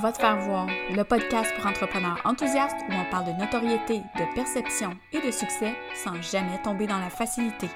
[0.00, 4.34] Va te faire voir, le podcast pour entrepreneurs enthousiastes où on parle de notoriété, de
[4.34, 7.68] perception et de succès sans jamais tomber dans la facilité.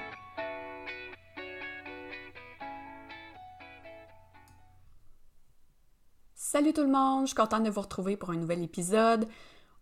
[6.33, 9.27] Salut tout le monde, je suis contente de vous retrouver pour un nouvel épisode.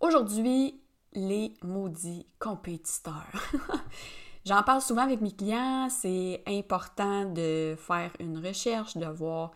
[0.01, 0.81] Aujourd'hui,
[1.13, 3.31] les maudits compétiteurs.
[4.45, 9.51] J'en parle souvent avec mes clients, c'est important de faire une recherche, de voir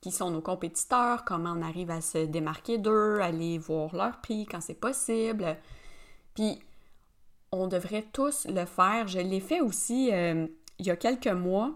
[0.00, 4.46] qui sont nos compétiteurs, comment on arrive à se démarquer d'eux, aller voir leur prix
[4.46, 5.56] quand c'est possible.
[6.34, 6.60] Puis,
[7.52, 9.08] on devrait tous le faire.
[9.08, 10.46] Je l'ai fait aussi euh,
[10.78, 11.74] il y a quelques mois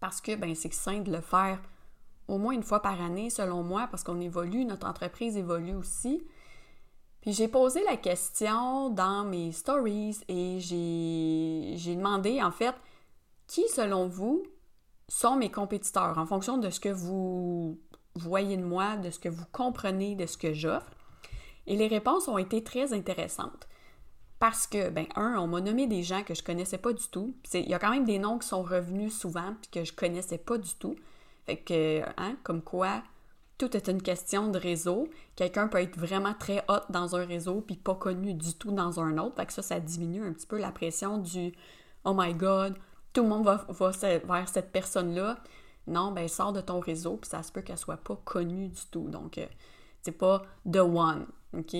[0.00, 1.60] parce que ben, c'est sain de le faire
[2.28, 6.26] au moins une fois par année, selon moi, parce qu'on évolue, notre entreprise évolue aussi.
[7.20, 12.74] Puis j'ai posé la question dans mes stories et j'ai demandé en fait
[13.46, 14.42] qui, selon vous,
[15.08, 17.78] sont mes compétiteurs en fonction de ce que vous
[18.14, 20.90] voyez de moi, de ce que vous comprenez de ce que j'offre.
[21.66, 23.68] Et les réponses ont été très intéressantes.
[24.38, 27.36] Parce que, ben, un, on m'a nommé des gens que je connaissais pas du tout.
[27.54, 30.38] Il y a quand même des noms qui sont revenus souvent puis que je connaissais
[30.38, 30.96] pas du tout.
[31.46, 33.04] Fait que, hein, comme quoi,
[33.56, 35.08] tout est une question de réseau.
[35.36, 38.98] Quelqu'un peut être vraiment très hot dans un réseau puis pas connu du tout dans
[38.98, 39.36] un autre.
[39.36, 41.52] Fait que ça, ça diminue un petit peu la pression du
[42.04, 42.74] Oh my God,
[43.12, 45.38] tout le monde va, vers cette personne-là.
[45.86, 48.86] Non, ben sors de ton réseau, puis ça se peut qu'elle soit pas connue du
[48.90, 49.08] tout.
[49.08, 49.46] Donc, euh,
[50.02, 51.74] c'est pas the one, OK?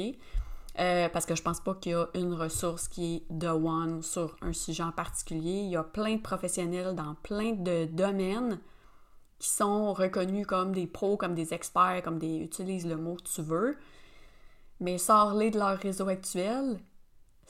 [0.79, 4.03] Euh, parce que je pense pas qu'il y a une ressource qui est the one
[4.03, 5.61] sur un sujet en particulier.
[5.61, 8.59] Il y a plein de professionnels dans plein de domaines
[9.39, 13.29] qui sont reconnus comme des pros, comme des experts, comme des utilise le mot que
[13.29, 13.77] tu veux.
[14.81, 16.79] Mais sors-les de leur réseau actuel,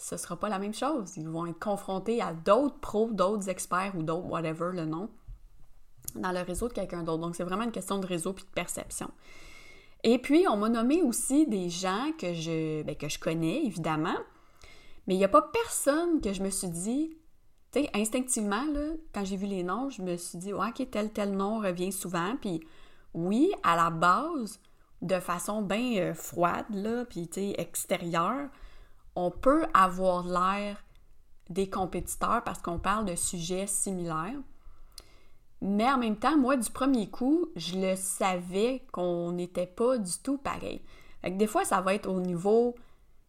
[0.02, 1.16] ce sera pas la même chose.
[1.16, 5.08] Ils vont être confrontés à d'autres pros, d'autres experts ou d'autres, whatever le nom,
[6.16, 7.20] dans le réseau de quelqu'un d'autre.
[7.20, 9.10] Donc, c'est vraiment une question de réseau puis de perception.
[10.02, 14.18] Et puis, on m'a nommé aussi des gens que je, ben, que je connais, évidemment,
[15.06, 17.16] mais il n'y a pas personne que je me suis dit,
[17.70, 20.90] tu sais, instinctivement, là, quand j'ai vu les noms, je me suis dit, ouais, ok,
[20.90, 22.60] tel, tel nom revient souvent, puis
[23.14, 24.58] oui, à la base,
[25.00, 28.48] de façon bien euh, froide, là, puis, tu sais, extérieure,
[29.14, 30.84] on peut avoir l'air
[31.50, 34.38] des compétiteurs parce qu'on parle de sujets similaires.
[35.60, 40.12] Mais en même temps, moi, du premier coup, je le savais qu'on n'était pas du
[40.22, 40.82] tout pareil.
[41.24, 42.74] des fois, ça va être au niveau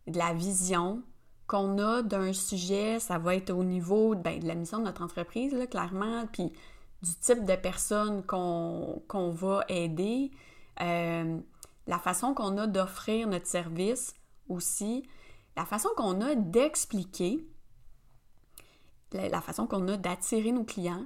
[0.07, 1.03] de la vision
[1.45, 5.03] qu'on a d'un sujet, ça va être au niveau ben, de la mission de notre
[5.03, 6.51] entreprise, là, clairement, puis
[7.03, 10.31] du type de personnes qu'on va aider,
[10.81, 11.37] euh,
[11.85, 14.15] la façon qu'on a d'offrir notre service
[14.49, 15.03] aussi
[15.55, 17.45] la façon qu'on a d'expliquer,
[19.11, 21.05] la façon qu'on a d'attirer nos clients,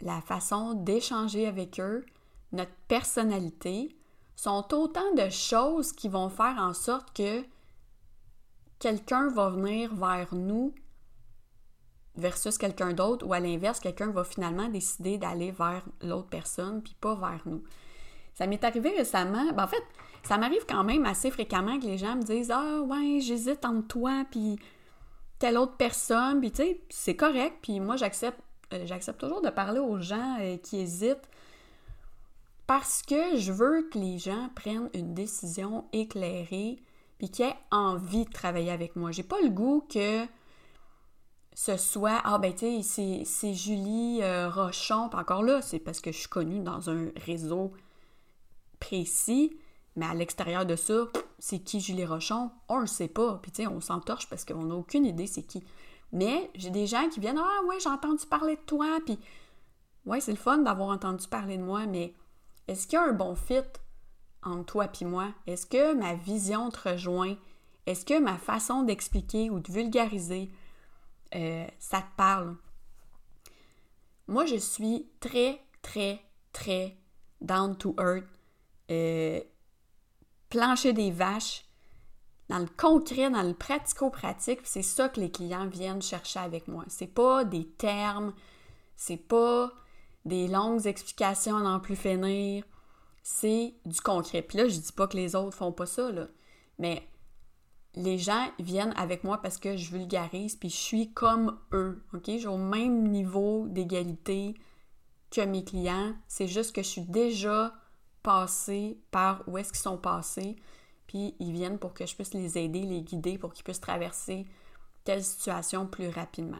[0.00, 2.04] la façon d'échanger avec eux,
[2.52, 3.96] notre personnalité,
[4.36, 7.44] sont autant de choses qui vont faire en sorte que
[8.78, 10.74] quelqu'un va venir vers nous
[12.16, 16.94] versus quelqu'un d'autre ou à l'inverse, quelqu'un va finalement décider d'aller vers l'autre personne puis
[17.00, 17.62] pas vers nous.
[18.34, 19.82] Ça m'est arrivé récemment, ben en fait,
[20.26, 23.86] ça m'arrive quand même assez fréquemment que les gens me disent Ah, ouais, j'hésite entre
[23.86, 24.58] toi puis
[25.38, 26.40] telle autre personne.
[26.40, 27.58] Puis, tu sais, c'est correct.
[27.62, 28.40] Puis, moi, j'accepte,
[28.72, 31.28] euh, j'accepte toujours de parler aux gens euh, qui hésitent
[32.66, 36.80] parce que je veux que les gens prennent une décision éclairée
[37.18, 39.12] puis qu'ils aient envie de travailler avec moi.
[39.12, 40.26] J'ai pas le goût que
[41.54, 45.08] ce soit Ah, ben, tu sais, c'est Julie euh, Rochon.
[45.12, 47.72] Encore là, c'est parce que je suis connue dans un réseau
[48.80, 49.56] précis.
[49.96, 51.06] Mais à l'extérieur de ça,
[51.38, 52.50] c'est qui Julie Rochon?
[52.68, 53.38] On le sait pas.
[53.42, 55.64] Puis tu sais, on s'entorche parce qu'on n'a aucune idée c'est qui.
[56.12, 58.98] Mais j'ai des gens qui viennent Ah ouais, j'ai entendu parler de toi.
[59.04, 59.18] Puis
[60.04, 62.14] ouais, c'est le fun d'avoir entendu parler de moi, mais
[62.68, 63.60] est-ce qu'il y a un bon fit
[64.42, 65.28] entre toi et moi?
[65.46, 67.36] Est-ce que ma vision te rejoint?
[67.86, 70.50] Est-ce que ma façon d'expliquer ou de vulgariser,
[71.34, 72.56] euh, ça te parle?
[74.28, 76.20] Moi, je suis très, très,
[76.52, 76.96] très
[77.40, 78.26] down to earth.
[78.90, 79.40] Euh,
[80.48, 81.64] plancher des vaches,
[82.48, 86.84] dans le concret, dans le pratico-pratique, c'est ça que les clients viennent chercher avec moi.
[86.88, 88.32] C'est pas des termes,
[88.96, 89.72] c'est pas
[90.24, 92.64] des longues explications à n'en plus finir,
[93.22, 94.42] c'est du concret.
[94.42, 96.10] Puis là, je dis pas que les autres font pas ça,
[96.78, 97.06] mais
[97.94, 102.24] les gens viennent avec moi parce que je vulgarise, puis je suis comme eux, OK?
[102.26, 104.54] J'ai au même niveau d'égalité
[105.30, 107.74] que mes clients, c'est juste que je suis déjà
[108.26, 110.56] passer par où est-ce qu'ils sont passés,
[111.06, 114.46] puis ils viennent pour que je puisse les aider, les guider pour qu'ils puissent traverser
[115.04, 116.58] telle situation plus rapidement.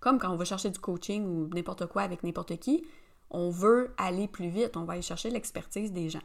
[0.00, 2.86] Comme quand on va chercher du coaching ou n'importe quoi avec n'importe qui,
[3.28, 6.22] on veut aller plus vite, on va aller chercher l'expertise des gens.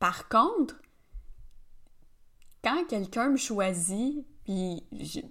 [0.00, 0.74] Par contre,
[2.64, 4.82] quand quelqu'un me choisit, puis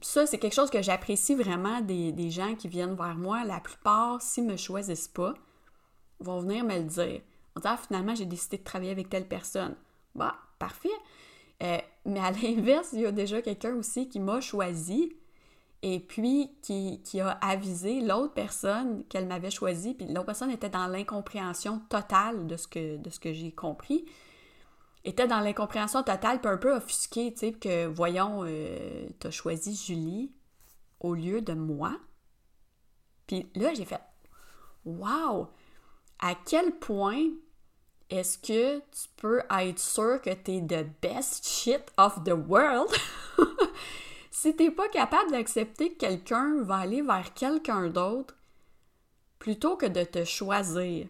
[0.01, 3.43] ça, c'est quelque chose que j'apprécie vraiment des, gens qui viennent vers moi.
[3.43, 5.33] La plupart, s'ils me choisissent pas,
[6.21, 7.21] vont venir me le dire.
[7.55, 9.75] On dit, ah, finalement, j'ai décidé de travailler avec telle personne.
[10.15, 10.89] Bah, parfait.
[11.63, 15.13] Euh, mais à l'inverse, il y a déjà quelqu'un aussi qui m'a choisi
[15.83, 20.69] et puis qui, qui a avisé l'autre personne qu'elle m'avait choisi, puis l'autre personne était
[20.69, 24.05] dans l'incompréhension totale de ce que, que j'ai compris
[25.03, 29.75] était dans l'incompréhension totale, puis un peu offusquée, tu sais, que, voyons, euh, t'as choisi
[29.75, 30.31] Julie
[30.99, 31.97] au lieu de moi.
[33.27, 34.01] Puis là, j'ai fait,
[34.85, 35.49] wow!
[36.21, 37.25] À quel point
[38.09, 42.89] est-ce que tu peux être sûr que t'es the best shit of the world?
[44.33, 48.35] Si t'es pas capable d'accepter que quelqu'un va aller vers quelqu'un d'autre
[49.37, 51.07] plutôt que de te choisir?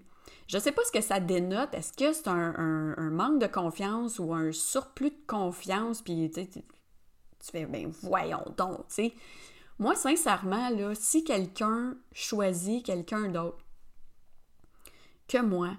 [0.48, 1.74] Je sais pas ce que ça dénote.
[1.74, 6.02] Est-ce que c'est un, manque de confiance ou un surplus de confiance?
[6.02, 6.62] Puis tu, tu
[7.40, 9.14] fais, ben voyons donc, tu sais.
[9.80, 13.64] Moi, sincèrement, là, si quelqu'un choisit quelqu'un d'autre
[15.32, 15.70] que moi,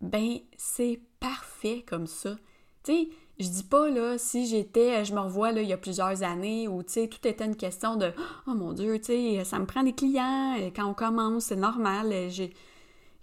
[0.00, 2.36] ben c'est parfait comme ça.
[2.84, 3.08] Tu sais,
[3.40, 6.68] je dis pas, là, si j'étais, je me revois, là, il y a plusieurs années,
[6.68, 8.12] où, tu sais, tout était une question de
[8.46, 12.30] «Oh mon Dieu, tu sais, ça me prend des clients, quand on commence, c'est normal,
[12.30, 12.52] j'ai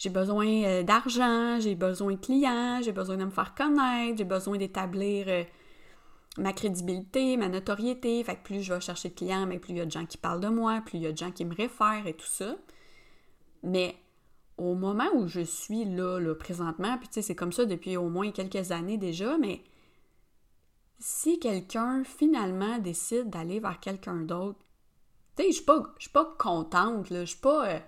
[0.02, 4.24] j'ai besoin euh, d'argent, j'ai besoin de clients, j'ai besoin de me faire connaître, j'ai
[4.24, 5.44] besoin d'établir euh,
[6.40, 8.24] ma crédibilité, ma notoriété.
[8.24, 10.08] Fait que plus je vais chercher de clients, mais plus il y a de gens
[10.08, 12.26] qui parlent de moi, plus il y a de gens qui me réfèrent et tout
[12.26, 12.56] ça.
[13.62, 13.96] Mais
[14.58, 17.98] au moment où je suis là, là présentement, puis tu sais, c'est comme ça depuis
[17.98, 19.64] au moins quelques années déjà, mais
[21.00, 24.60] si quelqu'un finalement décide d'aller vers quelqu'un d'autre,
[25.36, 27.68] tu sais, je suis pas, contente, là, je suis pas.
[27.68, 27.80] Euh,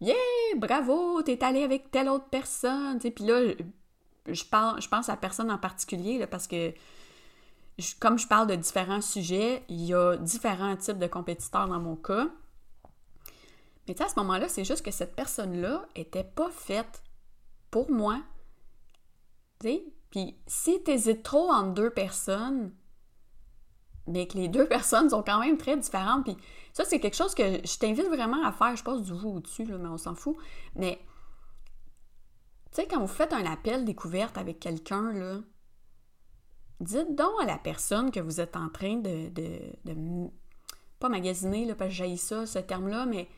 [0.00, 0.14] Yeah,
[0.56, 3.00] bravo, t'es allé avec telle autre personne.
[3.00, 3.48] Puis là,
[4.26, 6.72] je, je pense à personne en particulier parce que
[8.00, 11.96] comme je parle de différents sujets, il y a différents types de compétiteurs dans mon
[11.96, 12.28] cas.
[13.88, 17.02] Mais tu sais, à ce moment-là, c'est juste que cette personne-là était pas faite
[17.70, 18.20] pour moi.
[19.60, 19.84] Tu sais?
[20.10, 22.72] Puis si tu hésites trop entre deux personnes,
[24.06, 26.36] mais que les deux personnes sont quand même très différentes, puis
[26.72, 28.76] ça, c'est quelque chose que je t'invite vraiment à faire.
[28.76, 30.36] Je passe du vous au-dessus, mais on s'en fout.
[30.74, 31.00] Mais,
[32.70, 35.40] tu sais, quand vous faites un appel découverte avec quelqu'un, là,
[36.80, 40.30] dites donc à la personne que vous êtes en train de, de,
[41.00, 43.28] pas magasiner, là, parce que j'ai ça, ce terme-là, mais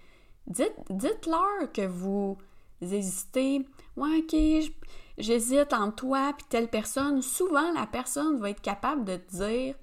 [0.51, 2.37] dites, dites-leur que vous
[2.81, 3.67] hésitez.
[3.97, 4.73] Ouais, ok,
[5.19, 7.23] j'hésite entre toi et telle personne.
[7.23, 9.75] Souvent, la personne va être capable de te dire,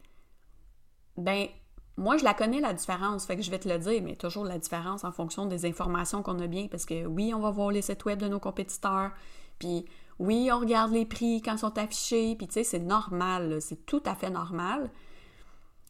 [1.17, 1.47] ben,
[1.97, 4.45] moi, je la connais, la différence, fait que je vais te le dire, mais toujours
[4.45, 7.71] la différence en fonction des informations qu'on a bien, parce que oui, on va voir
[7.71, 9.11] les sites web de nos compétiteurs,
[9.57, 9.85] puis
[10.19, 13.85] oui, on regarde les prix quand ils sont affichés, puis tu sais, c'est normal, c'est
[13.85, 14.91] tout à fait normal.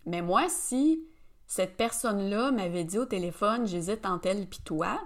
[0.05, 1.05] Mais moi, si
[1.47, 4.99] cette personne-là m'avait dit au téléphone, j'hésite entre elle puis toi,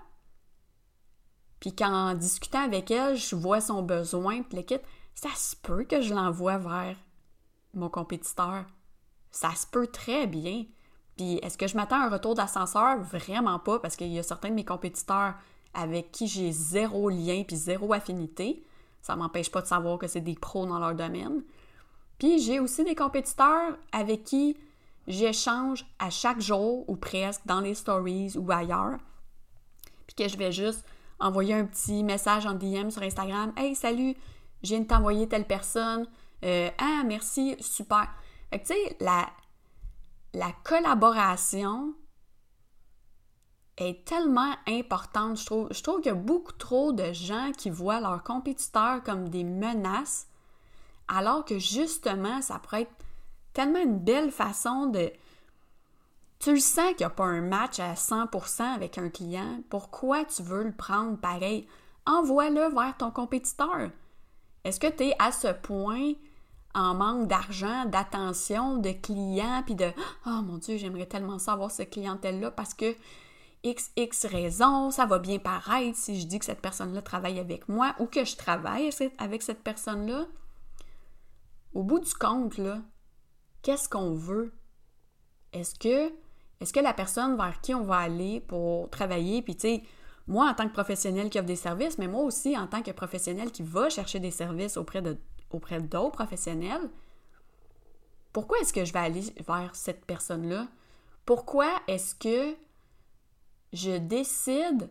[1.59, 4.79] puis qu'en discutant avec elle, je vois son besoin, puis le
[5.13, 6.97] ça se peut que je l'envoie vers
[7.75, 8.65] mon compétiteur.
[9.29, 10.65] Ça se peut très bien.
[11.15, 12.99] Puis est-ce que je m'attends à un retour d'ascenseur?
[13.01, 15.35] Vraiment pas, parce qu'il y a certains de mes compétiteurs
[15.73, 18.65] avec qui j'ai zéro lien puis zéro affinité.
[19.01, 21.43] Ça m'empêche pas de savoir que c'est des pros dans leur domaine.
[22.17, 24.57] Puis j'ai aussi des compétiteurs avec qui
[25.07, 28.97] j'échange à chaque jour ou presque dans les stories ou ailleurs.
[30.07, 30.85] Puis que je vais juste
[31.19, 33.53] envoyer un petit message en DM sur Instagram.
[33.55, 34.15] Hey, salut,
[34.63, 36.07] je viens de t'envoyer telle personne.
[36.43, 38.07] Euh, ah, merci, super.
[38.49, 39.29] Fait que tu sais, la,
[40.33, 41.93] la collaboration
[43.77, 45.67] est tellement importante, je trouve.
[45.71, 49.43] Je trouve qu'il y a beaucoup trop de gens qui voient leurs compétiteurs comme des
[49.43, 50.27] menaces,
[51.07, 53.05] alors que justement, ça pourrait être
[53.53, 55.11] tellement une belle façon de...
[56.39, 59.61] Tu le sens qu'il n'y a pas un match à 100% avec un client.
[59.69, 61.67] Pourquoi tu veux le prendre pareil?
[62.07, 63.91] Envoie-le vers ton compétiteur.
[64.63, 66.13] Est-ce que tu es à ce point
[66.73, 69.91] en manque d'argent, d'attention, de clients, puis de
[70.25, 72.95] Oh mon Dieu, j'aimerais tellement savoir cette clientèle-là parce que
[73.63, 77.93] XX raison, ça va bien paraître si je dis que cette personne-là travaille avec moi
[77.99, 78.89] ou que je travaille
[79.19, 80.25] avec cette personne-là.
[81.73, 82.79] Au bout du compte, là,
[83.61, 84.53] qu'est-ce qu'on veut?
[85.53, 89.83] Est-ce que, la personne vers qui on va aller pour travailler, puis tu sais,
[90.27, 92.91] moi en tant que professionnel qui offre des services, mais moi aussi en tant que
[92.91, 96.89] professionnel qui va chercher des services auprès d'autres professionnels,
[98.31, 100.67] pourquoi est-ce que je vais aller vers cette personne-là?
[101.25, 102.55] Pourquoi est-ce que
[103.73, 104.89] je décide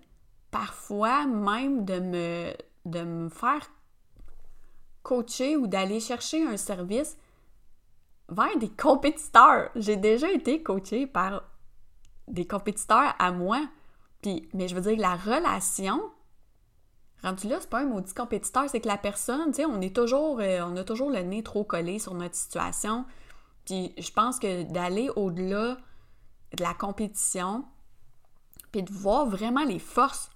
[0.51, 2.53] parfois même de me,
[2.85, 3.71] de me faire
[5.03, 7.17] coacher ou d'aller chercher un service
[8.31, 9.71] vers des compétiteurs.
[9.75, 11.43] J'ai déjà été coachée par
[12.29, 13.61] des compétiteurs à moi.
[14.53, 16.03] Mais je veux dire, la relation,
[17.23, 19.97] rendu là, c'est pas un maudit compétiteur, c'est que la personne, tu sais, on est
[19.97, 23.07] toujours, euh, on a toujours le nez trop collé sur notre situation.
[23.65, 25.79] Puis je pense que d'aller au-delà
[26.57, 27.65] de la compétition,
[28.73, 30.31] puis de voir vraiment les forces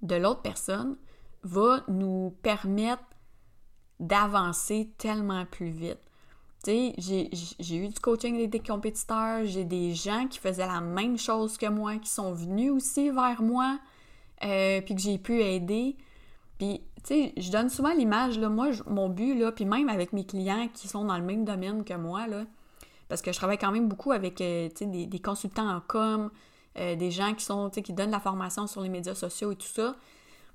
[0.00, 0.96] de l'autre personne,
[1.42, 3.04] va nous permettre
[4.00, 6.00] d'avancer tellement plus vite.
[6.64, 10.80] Tu sais, j'ai eu du coaching avec des compétiteurs, j'ai des gens qui faisaient la
[10.80, 13.78] même chose que moi, qui sont venus aussi vers moi,
[14.44, 15.96] euh, puis que j'ai pu aider.
[16.58, 20.12] Puis, tu sais, je donne souvent l'image, là, moi, mon but, là, puis même avec
[20.12, 22.44] mes clients qui sont dans le même domaine que moi, là,
[23.08, 26.30] parce que je travaille quand même beaucoup avec, euh, tu sais, des, consultants en com,
[26.76, 29.52] euh, des gens qui sont, tu sais, qui donnent la formation sur les médias sociaux
[29.52, 29.96] et tout ça.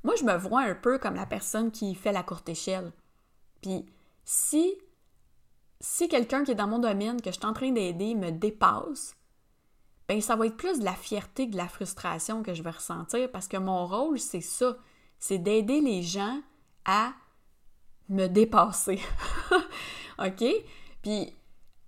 [0.04, 2.92] Moi, je me vois un peu comme la personne qui fait la courte échelle.
[3.62, 3.86] Puis,
[4.26, 4.74] si
[5.84, 9.18] si quelqu'un qui est dans mon domaine, que je suis en train d'aider, me dépasse,
[10.08, 12.70] ben ça va être plus de la fierté que de la frustration que je vais
[12.70, 14.78] ressentir parce que mon rôle, c'est ça.
[15.20, 16.40] C'est d'aider les gens
[16.86, 17.12] à
[18.08, 19.02] me dépasser.
[20.20, 20.46] OK?
[21.02, 21.36] Puis,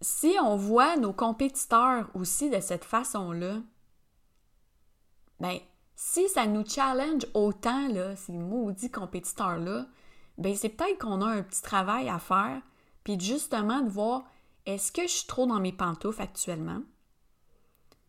[0.01, 3.61] si on voit nos compétiteurs aussi de cette façon-là,
[5.39, 5.57] ben,
[5.95, 9.85] si ça nous challenge autant, là, ces maudits compétiteurs-là,
[10.37, 12.61] ben, c'est peut-être qu'on a un petit travail à faire
[13.05, 14.25] puis justement de voir
[14.65, 16.81] est-ce que je suis trop dans mes pantoufles actuellement?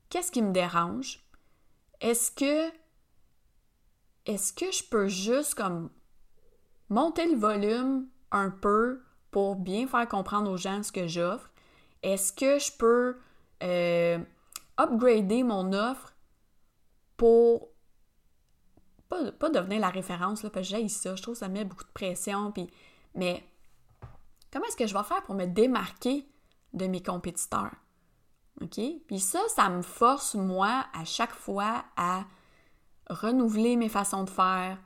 [0.08, 1.22] Qu'est-ce qui me dérange?
[2.00, 2.72] Est-ce que
[4.24, 5.90] est-ce que je peux juste comme
[6.88, 11.50] monter le volume un peu pour bien faire comprendre aux gens ce que j'offre?
[12.02, 13.18] Est-ce que je peux
[13.62, 14.18] euh,
[14.78, 16.14] upgrader mon offre
[17.16, 17.68] pour
[19.08, 21.64] pas, pas devenir la référence, là, parce que j'ai ça, je trouve que ça met
[21.64, 22.68] beaucoup de pression, puis,
[23.14, 23.44] mais
[24.56, 26.26] Comment est-ce que je vais faire pour me démarquer
[26.72, 27.74] de mes compétiteurs?
[28.62, 28.80] OK?
[29.06, 32.24] Puis ça, ça me force, moi, à chaque fois à
[33.10, 34.78] renouveler mes façons de faire,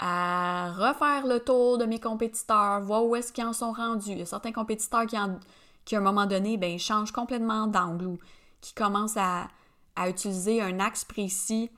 [0.00, 4.10] à refaire le tour de mes compétiteurs, voir où est-ce qu'ils en sont rendus.
[4.10, 5.16] Il y a certains compétiteurs qui,
[5.84, 8.18] qui à un moment donné, ben, changent complètement d'angle ou
[8.60, 9.46] qui commencent à,
[10.08, 11.70] utiliser un axe précis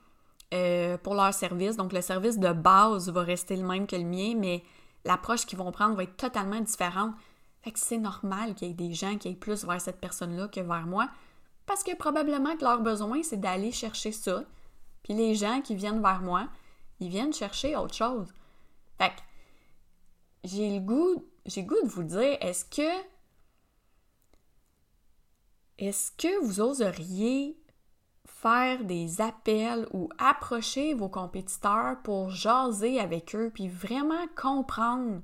[0.55, 1.77] euh, pour leur service.
[1.77, 4.65] Donc, le service de base va rester le même que le mien, mais
[5.09, 7.15] l'approche qu'ils vont prendre va être totalement différente.
[7.63, 10.49] Fait que c'est normal qu'il y ait des gens qui aillent plus vers cette personne-là
[10.49, 11.11] que vers moi,
[11.67, 14.45] parce que probablement que leur besoin, c'est d'aller chercher ça.
[15.03, 16.49] Puis les gens qui viennent vers moi,
[17.01, 18.33] ils viennent chercher autre chose.
[18.99, 19.21] Fait que
[20.45, 23.05] j'ai le goût, j'ai le goût de vous dire, est-ce que
[25.79, 27.57] est-ce que vous oseriez
[28.41, 35.23] faire des appels ou approcher vos compétiteurs pour jaser avec eux, puis vraiment comprendre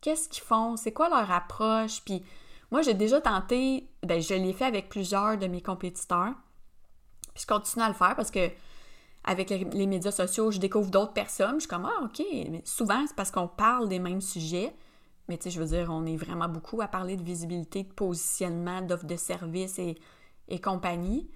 [0.00, 2.02] qu'est-ce qu'ils font, c'est quoi leur approche.
[2.02, 2.22] Puis
[2.70, 6.32] moi, j'ai déjà tenté, ben, je l'ai fait avec plusieurs de mes compétiteurs,
[7.34, 8.50] puis je continue à le faire parce que
[9.24, 11.54] avec les, médias sociaux, je découvre d'autres personnes.
[11.54, 12.22] Je suis comme, ah, OK.
[12.50, 14.74] Mais souvent, c'est parce qu'on parle des mêmes sujets.
[15.28, 17.92] Mais tu sais, je veux dire, on est vraiment beaucoup à parler de visibilité, de
[17.92, 19.96] positionnement, d'offres de services et,
[20.48, 21.30] et compagnie.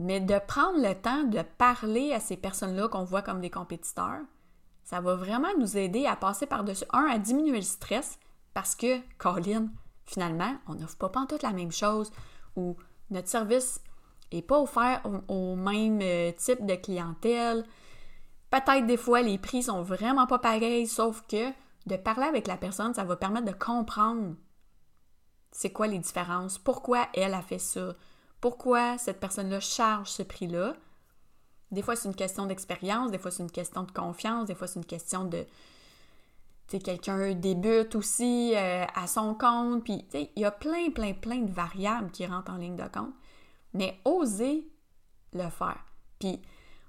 [0.00, 4.22] Mais de prendre le temps de parler à ces personnes-là qu'on voit comme des compétiteurs,
[4.82, 8.18] ça va vraiment nous aider à passer par-dessus, un, à diminuer le stress,
[8.54, 9.68] parce que, Colin,
[10.06, 12.10] finalement, on n'offre pas toute la même chose,
[12.56, 12.76] ou
[13.10, 13.82] notre service
[14.32, 17.66] n'est pas offert au, même euh, type de clientèle.
[18.50, 21.50] Peut-être des fois, les prix sont vraiment pas pareils, sauf que
[21.84, 24.34] de parler avec la personne, ça va permettre de comprendre
[25.52, 27.94] c'est quoi les différences, pourquoi elle a fait ça,
[28.40, 30.74] pourquoi cette personne-là charge ce prix-là.
[31.70, 34.66] Des fois, c'est une question d'expérience, des fois, c'est une question de confiance, des fois,
[34.66, 35.44] c'est une question de.
[36.66, 41.12] Tu sais, quelqu'un débute aussi euh, à son compte, puis il y a plein, plein,
[41.14, 43.12] plein de variables qui rentrent en ligne de compte.
[43.74, 44.68] Mais oser
[45.32, 45.84] le faire.
[46.18, 46.40] Puis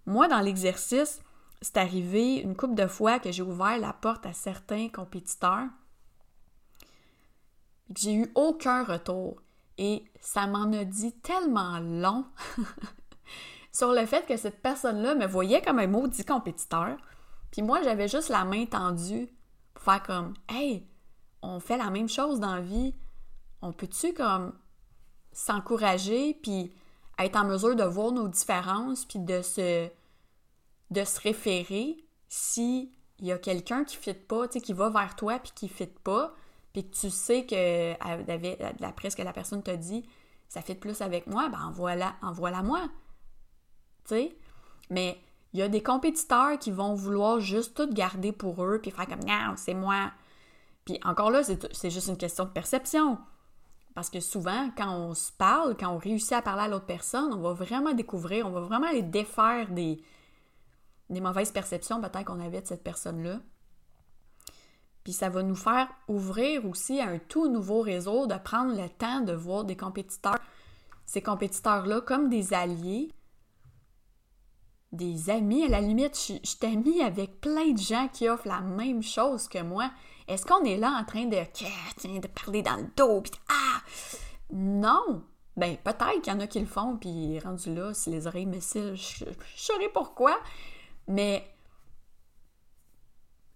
[0.05, 1.21] moi, dans l'exercice,
[1.61, 5.67] c'est arrivé une couple de fois que j'ai ouvert la porte à certains compétiteurs
[7.89, 9.41] et que j'ai eu aucun retour.
[9.83, 12.23] Et ça m'en a dit tellement long
[13.71, 16.97] sur le fait que cette personne-là me voyait comme un maudit compétiteur.
[17.49, 19.27] Puis moi, j'avais juste la main tendue
[19.73, 20.85] pour faire comme Hey,
[21.41, 22.93] on fait la même chose dans la vie.
[23.63, 24.53] On peut-tu comme
[25.31, 26.71] s'encourager puis
[27.17, 29.89] être en mesure de voir nos différences puis de se
[30.91, 31.97] de se référer
[32.27, 35.65] si il y a quelqu'un qui ne fit pas, qui va vers toi puis qui
[35.65, 36.35] ne fit pas,
[36.73, 37.93] puis tu sais que,
[38.79, 40.05] d'après ce que la personne t'a dit,
[40.47, 42.81] ça fait plus avec moi, ben envoie-la, envoie-la moi.
[44.05, 44.37] Tu sais?
[44.89, 45.19] Mais
[45.53, 49.07] Il y a des compétiteurs qui vont vouloir juste tout garder pour eux, puis faire
[49.07, 50.11] comme non, c'est moi.
[50.85, 53.19] Puis encore là, c'est juste une question de perception.
[53.93, 57.33] Parce que souvent, quand on se parle, quand on réussit à parler à l'autre personne,
[57.33, 60.01] on va vraiment découvrir, on va vraiment aller défaire des,
[61.09, 63.41] des mauvaises perceptions peut-être qu'on avait de cette personne-là.
[65.03, 68.89] Puis ça va nous faire ouvrir aussi à un tout nouveau réseau, de prendre le
[68.89, 70.39] temps de voir des compétiteurs,
[71.05, 73.11] ces compétiteurs-là comme des alliés,
[74.91, 75.65] des amis.
[75.65, 79.47] À la limite, je, je amie avec plein de gens qui offrent la même chose
[79.47, 79.89] que moi.
[80.27, 83.81] Est-ce qu'on est là en train de, de parler dans le dos, puis ah!
[84.51, 85.23] Non!
[85.57, 88.45] Ben, peut-être qu'il y en a qui le font, puis rendu là, si les oreilles
[88.45, 90.37] me je, je, je saurais pourquoi.
[91.07, 91.45] Mais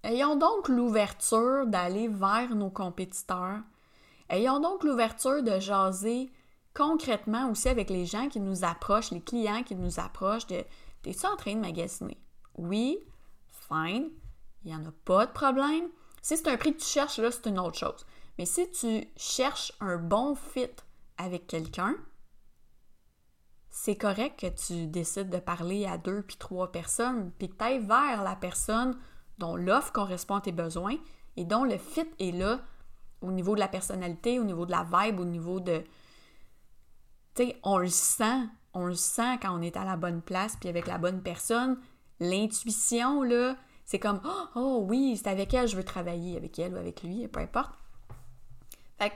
[0.06, 3.60] ayons donc l'ouverture d'aller vers nos compétiteurs.
[4.30, 6.32] Ayons donc l'ouverture de jaser
[6.74, 10.64] concrètement aussi avec les gens qui nous approchent, les clients qui nous approchent de
[11.06, 12.18] T'es-tu en train de magasiner?
[12.56, 12.98] Oui,
[13.68, 14.10] fine,
[14.64, 15.90] il n'y en a pas de problème.
[16.24, 18.08] Si c'est un prix que tu cherches, là, c'est une autre chose.
[18.40, 20.72] Mais si tu cherches un bon fit
[21.20, 21.96] avec quelqu'un,
[23.70, 27.64] c'est correct que tu décides de parler à deux puis trois personnes, puis que tu
[27.64, 28.98] ailles vers la personne
[29.38, 30.98] dont l'offre correspond à tes besoins
[31.38, 32.62] et dont le fit est là
[33.22, 35.84] au niveau de la personnalité, au niveau de la vibe, au niveau de.
[37.36, 40.56] Tu sais, on le sent, on le sent quand on est à la bonne place
[40.58, 41.78] puis avec la bonne personne.
[42.20, 46.74] L'intuition, là, c'est comme oh, oh, oui, c'est avec elle, je veux travailler, avec elle
[46.74, 47.74] ou avec lui, peu importe.
[48.98, 49.16] Fait que,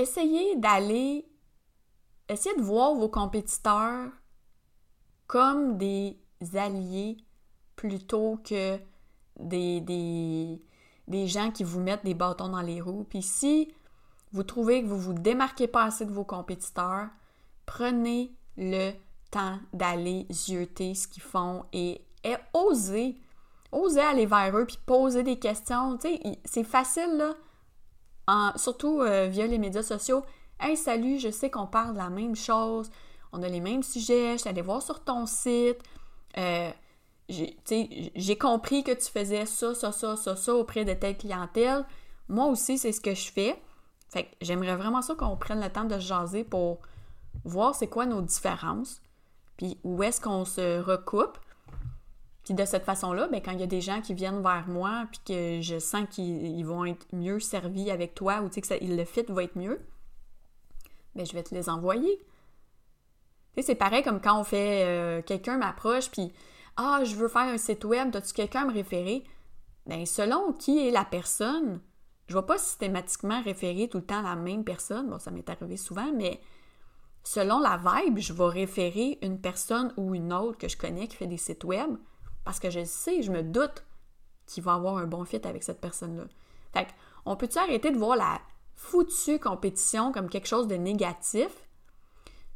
[0.00, 1.26] essayez d'aller,
[2.28, 4.10] essayez de voir vos compétiteurs
[5.26, 6.16] comme des
[6.54, 7.18] alliés
[7.78, 8.76] plutôt que
[9.38, 10.60] des, des,
[11.06, 13.06] des gens qui vous mettent des bâtons dans les roues.
[13.08, 13.72] Puis si
[14.32, 17.06] vous trouvez que vous vous démarquez pas assez de vos compétiteurs,
[17.66, 18.90] prenez le
[19.30, 23.16] temps d'aller zioter ce qu'ils font et et oser,
[23.70, 25.96] oser aller vers eux puis poser des questions.
[26.44, 27.16] C'est facile,
[28.26, 30.24] là, surtout euh, via les médias sociaux.
[30.58, 32.90] Hey, salut, je sais qu'on parle de la même chose,
[33.30, 35.78] on a les mêmes sujets, je suis allée voir sur ton site.
[36.36, 36.72] Euh,
[37.28, 41.84] j'ai compris que tu faisais ça, ça, ça, ça, ça auprès de telle clientèle.
[42.28, 43.60] Moi aussi, c'est ce que je fais.
[44.08, 46.80] Fait que j'aimerais vraiment ça qu'on prenne le temps de jaser pour
[47.44, 49.02] voir c'est quoi nos différences,
[49.56, 51.38] puis où est-ce qu'on se recoupe.
[52.44, 55.06] Puis de cette façon-là, ben, quand il y a des gens qui viennent vers moi,
[55.10, 59.24] puis que je sens qu'ils vont être mieux servis avec toi, ou que le fit
[59.28, 59.78] va être mieux,
[61.14, 62.18] ben, je vais te les envoyer.
[63.60, 66.32] c'est pareil comme quand on fait, euh, quelqu'un m'approche, puis
[66.80, 69.24] Ah, je veux faire un site web, as-tu quelqu'un à me référer?
[69.86, 71.80] Ben, selon qui est la personne,
[72.28, 75.10] je ne vais pas systématiquement référer tout le temps la même personne.
[75.10, 76.40] Bon, ça m'est arrivé souvent, mais
[77.24, 81.16] selon la vibe, je vais référer une personne ou une autre que je connais qui
[81.16, 81.96] fait des sites web
[82.44, 83.84] parce que je sais, je me doute
[84.46, 86.26] qu'il va avoir un bon fit avec cette personne-là.
[86.72, 86.86] Fait
[87.26, 88.40] on peut-tu arrêter de voir la
[88.76, 91.50] foutue compétition comme quelque chose de négatif,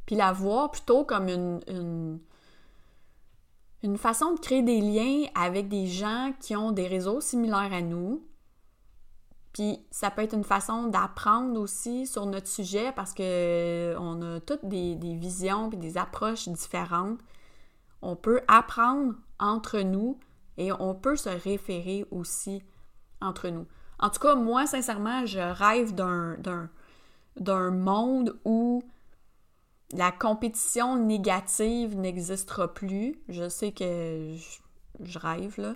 [0.05, 2.19] puis la voir plutôt comme une,
[3.97, 8.25] façon de créer des liens avec des gens qui ont des réseaux similaires à nous,
[9.53, 14.39] puis ça peut être une façon d'apprendre aussi sur notre sujet parce que on a
[14.39, 17.19] toutes des, des visions et des approches différentes.
[18.01, 20.17] On peut apprendre entre nous
[20.57, 22.63] et on peut se référer aussi
[23.21, 23.67] entre nous.
[23.99, 28.83] En tout cas, moi, sincèrement, je rêve d'un monde où
[29.93, 33.21] la compétition négative n'existera plus.
[33.29, 34.35] Je sais que
[34.99, 35.75] je, rêve, là.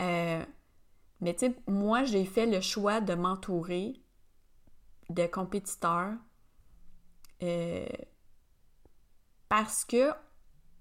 [0.00, 0.44] Euh,
[1.20, 4.00] mais tu moi, j'ai fait le choix de m'entourer
[5.10, 6.14] de compétiteurs
[7.42, 7.86] euh,
[9.48, 10.12] parce que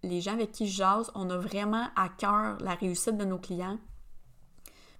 [0.03, 3.39] les gens avec qui je jase, on a vraiment à cœur la réussite de nos
[3.39, 3.79] clients.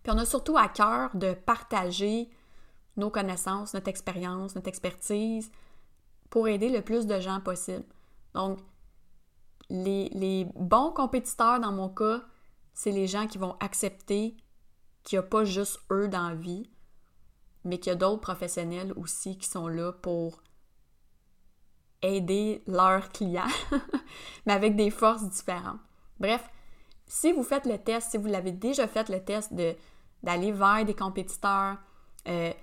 [0.04, 2.30] Puis on a surtout à cœur de partager
[2.98, 5.50] nos connaissances, notre expérience, notre expertise
[6.30, 7.86] pour aider le plus de gens possible.
[8.34, 8.60] Donc,
[9.70, 12.22] les, les bons compétiteurs dans mon cas,
[12.74, 14.36] c'est les gens qui vont accepter
[15.04, 16.70] qu'il n'y a pas juste eux dans la vie,
[17.64, 20.42] mais qu'il y a d'autres professionnels aussi qui sont là pour
[22.02, 23.44] aider leurs clients,
[24.46, 25.80] mais avec des forces différentes.
[26.20, 26.50] Bref,
[27.06, 29.76] si vous faites le test, si vous l'avez déjà fait le test de,
[30.24, 31.78] d'aller vers des compétiteurs,
[32.28, 32.54] euh,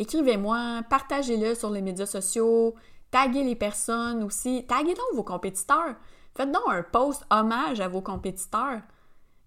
[0.00, 2.74] écrivez-moi, partagez-le sur les médias sociaux,
[3.10, 5.94] taguez les personnes aussi, taguez donc vos compétiteurs.
[6.34, 8.80] Faites donc un post hommage à vos compétiteurs.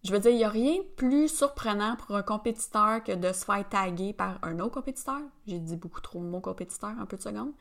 [0.04, 3.34] Je veux dire, il n'y a rien de plus surprenant pour un compétiteur que de
[3.34, 5.22] se faire taguer par un autre compétiteur.
[5.48, 7.54] J'ai dit beaucoup trop mon compétiteur, un peu de seconde.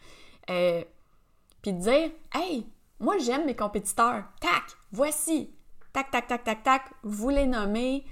[0.50, 0.82] Euh,
[1.62, 2.66] puis de dire Hey,
[3.00, 4.24] moi j'aime mes compétiteurs.
[4.40, 5.54] Tac, voici.
[5.94, 8.04] tac, tac, tac, tac, tac, vous les nommez,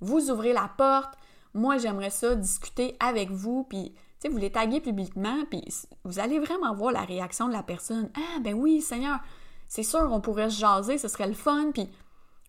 [0.00, 1.14] vous ouvrez la porte.
[1.54, 3.94] Moi, j'aimerais ça discuter avec vous, puis
[4.24, 5.62] vous les taguez publiquement, puis
[6.04, 8.10] vous allez vraiment voir la réaction de la personne.
[8.16, 9.20] Ah, ben oui, Seigneur,
[9.68, 11.88] c'est sûr, on pourrait se jaser, ce serait le fun, puis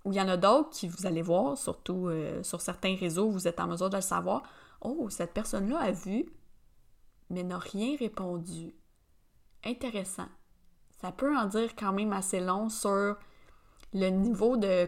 [0.05, 3.29] ou il y en a d'autres qui, vous allez voir, surtout euh, sur certains réseaux,
[3.29, 4.43] vous êtes en mesure de le savoir.
[4.81, 6.25] Oh, cette personne-là a vu,
[7.29, 8.73] mais n'a rien répondu.
[9.65, 10.27] Intéressant.
[11.01, 13.17] Ça peut en dire quand même assez long sur
[13.93, 14.87] le niveau de,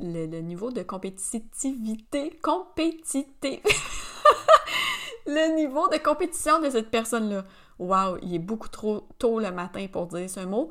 [0.00, 2.38] le, niveau de compétitivité.
[2.42, 3.62] Compétitivité.
[5.26, 7.44] Le niveau de compétition de cette personne-là.
[7.78, 10.70] Wow, il est beaucoup trop tôt le matin pour dire ce mot.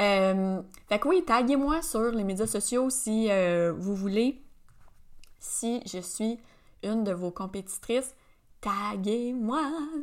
[0.00, 4.42] Euh, fait que oui, taguez-moi sur les médias sociaux si euh, vous voulez.
[5.38, 6.38] Si je suis
[6.82, 8.14] une de vos compétitrices,
[8.60, 9.62] taguez-moi.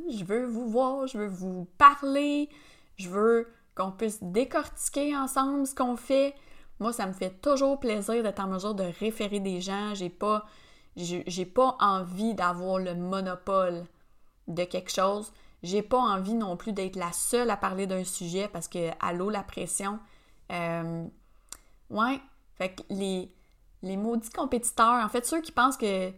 [0.10, 2.50] Je veux vous voir, je veux vous parler,
[2.98, 6.36] je veux qu'on puisse décortiquer ensemble ce qu'on fait.
[6.80, 9.94] Moi, ça me fait toujours plaisir d'être en mesure de référer des gens.
[9.94, 10.46] J'ai pas,
[10.96, 13.86] j'ai pas envie d'avoir le monopole
[14.48, 15.32] de quelque chose.
[15.64, 19.30] J'ai pas envie non plus d'être la seule à parler d'un sujet parce que, allô,
[19.30, 20.00] la pression.
[20.52, 21.06] Euh,
[21.90, 22.20] ouais.
[22.56, 23.34] Fait que les,
[23.82, 26.12] les maudits compétiteurs, en fait, ceux qui pensent que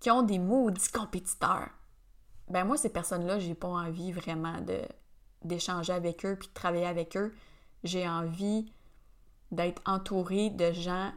[0.00, 1.70] qui ont des maudits compétiteurs,
[2.48, 4.82] ben moi, ces personnes-là, j'ai pas envie vraiment de
[5.42, 7.34] d'échanger avec eux puis de travailler avec eux.
[7.84, 8.72] J'ai envie
[9.50, 11.12] d'être entouré de gens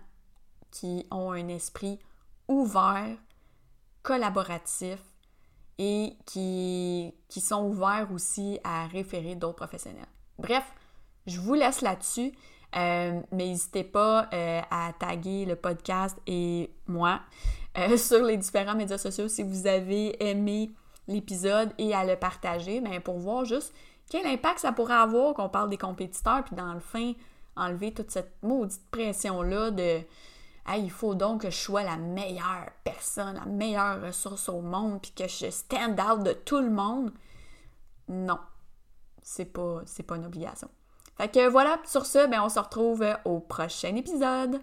[0.72, 2.00] qui ont un esprit
[2.48, 3.18] ouvert,
[4.04, 5.00] collaboratif
[5.78, 10.08] et qui, qui sont ouverts aussi à référer d'autres professionnels.
[10.40, 10.64] Bref,
[11.26, 12.34] je vous laisse là-dessus.
[12.76, 17.22] Euh, mais n'hésitez pas euh, à taguer le podcast et moi
[17.78, 20.72] euh, sur les différents médias sociaux si vous avez aimé
[21.08, 23.74] l'épisode et à le partager mais pour voir juste
[24.10, 27.14] quel impact ça pourrait avoir qu'on parle des compétiteurs puis dans le fin
[27.56, 30.02] enlever toute cette maudite pression-là de
[30.76, 35.12] il faut donc que je sois la meilleure personne, la meilleure ressource au monde, puis
[35.12, 37.12] que je stand out de tout le monde.
[38.10, 38.40] Non,
[39.22, 40.70] c'est pas, c'est pas une obligation.
[41.16, 44.62] Fait que voilà, sur ce, ben on se retrouve au prochain épisode.